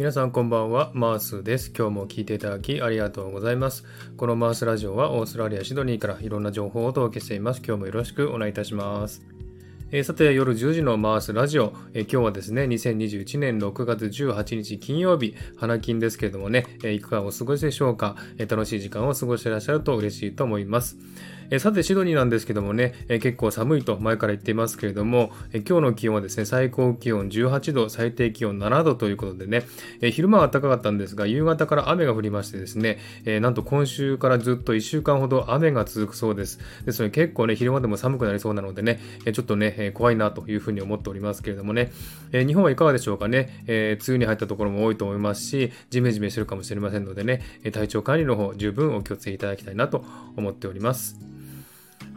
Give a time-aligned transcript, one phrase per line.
[0.00, 1.74] 皆さんこんばんは、マースです。
[1.76, 3.84] 今日も聞いていただきありがとうございます。
[4.16, 7.60] このマースラジオはオーストラリア・シドニーからいろんな情報をお届けしています。
[7.62, 9.20] 今日もよろしくお願いいたします。
[9.90, 20.96] えー、さて、夜10時のマースラジオ、えー、今日はですね、2021年6月18日金曜日、花金ですけれどもね、えー、いかがお過ごしでしょうか、え楽しい時間を過ごしていらっしゃると嬉しいと思います。
[21.50, 29.66] えさて、シドニーなんですけどもね、え結構寒いと前から言っていますけれども、え今日の気温はですね、最高気温18度、最低気温7度ということでね、
[30.00, 36.60] え昼間は暖かかったんですが、夕方から雨が降りましてですね、えなんと今週からずっと1週間ほど雨が続くそうです。
[36.86, 41.90] ですので結構ね、昼間でも寒くなりそうなのでね、えちょっとね、え怖いなというふうに思っておりますけれどもね、
[42.30, 47.42] え日本はいかがでしょうかね、え梅雨に入ったところも多いと思いますし、ジメジメしてるかもしれませんのでね、
[47.72, 50.04] 体調管理の方十分お気をつけいただきたいなと
[50.36, 51.39] 思っております。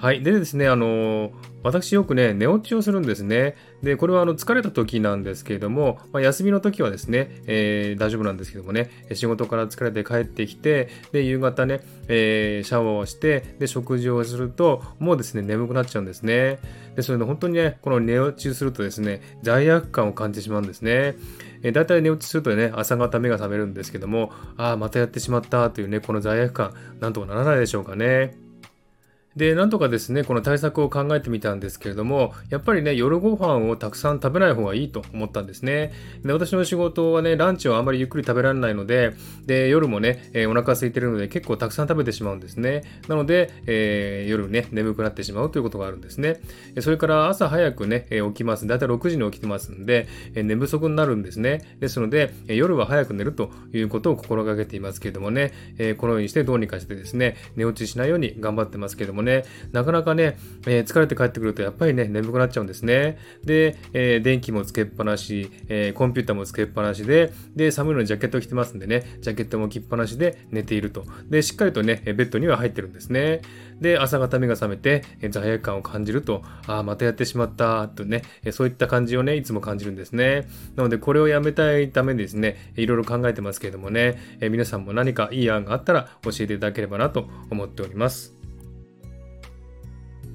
[0.04, 0.22] はい。
[0.22, 1.32] でですね、あの
[1.64, 3.56] 私よくね、寝落ちをするんですね。
[3.82, 16.60] で、これはあの疲れた時なんですけれども、まあ、休みの時はですね、えー、大丈夫なんですけどもね、仕事から疲れて帰ってきて、で、夕方ね、えー、シャワーをして、で、食事をすると、もうですね、眠くなっちゃうんですね。
[16.98, 21.16] で、それで本当にね、この寝落ちするとですね、罪悪感を感じてしまうんですね。
[21.62, 28.43] えー、だいたい寝落ちするとね、朝方目が覚めるんですけども、ああ、またやってしまったというね、この罪悪感、なんとかならないでしょうかね。
[29.36, 35.92] で、なんとかですね、この対策を考えてみたんですけれども、やっぱりね、夜ご飯をたくさん食べない方がいいと思ったんですね。
[36.24, 39.14] で、私の仕事はね、ランチをあまりゆっくり食べられないので、
[39.46, 42.84] で、夜もね、えー、お腹空いてるので結構たくさん食べてしまうんですね。
[43.08, 46.40] なので、えー、夜ね、眠くなってしまうということがあるんですね。
[46.82, 48.68] それから朝早くね、え、起きます。
[48.68, 51.78] だいたい6時に起きてますんで、えー、寝不足になるんですね。
[51.80, 63.18] ですので、夜は早く寝るということを心がけていますけれどもね、えー、このようにしてどうにかしてですね、寝落ちしないように頑張ってますけれどもね、ねなかなかね、えー、疲れて帰ってくるとやっぱりね、眠くなっちゃうんですね。
[63.44, 71.06] で、えー、電気もつけっぱなし、えー、コンピューターもつけっぱなしで、で、寒いのにジャケットを着てますんでね、ジャケットも着っぱなしで寝ていると。
[71.30, 73.42] で、しっかりとね、ベッドには入ってるんですね。
[73.80, 80.48] で、朝方目が覚めて、え罪悪感を感じると、ああ、またやってしまった、とね、えそういった感じをね、いつも感じるんですね。
[80.76, 88.43] なので、これをやめたいためにですね、いろいろ考えてますけれどもね、え皆さんも何かいい案があったら教えていただければなと思っております。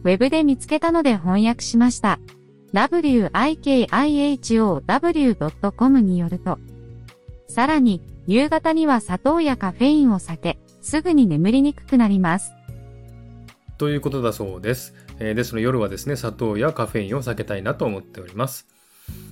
[0.04, 2.18] ウェブで見つけたので翻訳しました。
[2.72, 3.90] wikihow.com
[6.00, 6.58] によると、
[7.48, 12.52] さらに、夕方には砂糖やカフェインを避け、すぐに眠りにくくなります。
[13.78, 14.94] ということだそうです。
[15.18, 18.66] えー、ですので夜はですね、砂糖やカフェインを避けたいなと思っております。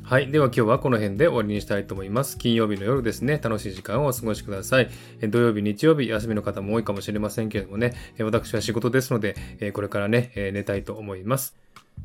[0.06, 0.30] はい。
[0.30, 2.38] では今日はこの辺で終わりにしたいと思います。
[2.38, 4.88] 金曜日の夜ですね、楽しい時間をお過ごしください。
[5.28, 9.34] 土曜日、日曜日、休みの方も多いかもしれませんけれどもね、私は仕事ですので、
[9.72, 11.56] これからね、寝たいと思います。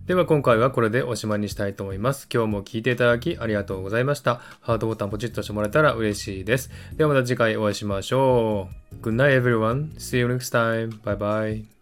[0.08, 2.28] では今回はこれでおしまいにしたいと思います。
[2.34, 4.42] 今日も聞いていただきありがとうございました。
[4.62, 6.72] ハートボタンポチッとしてもらえたら嬉しいです。
[6.96, 8.96] ではまた次回お会いしましょう。
[8.96, 9.94] Good night everyone.
[9.98, 11.00] See you next time.
[11.04, 11.81] Bye bye.